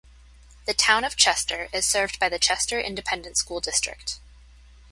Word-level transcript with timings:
The 0.65 0.73
Town 0.73 1.03
of 1.03 1.15
Chester 1.15 1.69
is 1.71 1.85
served 1.85 2.19
by 2.19 2.27
the 2.27 2.39
Chester 2.39 2.79
Independent 2.81 3.37
School 3.37 3.59
District. 3.59 4.19